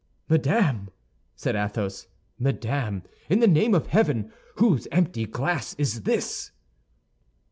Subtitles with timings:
[0.27, 0.89] "Madame!"
[1.35, 2.07] said Athos,
[2.39, 6.51] "madame, in the name of heaven, whose empty glass is this?"